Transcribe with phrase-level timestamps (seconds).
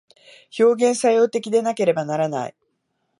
[0.57, 2.55] 表現作用的でなければならない。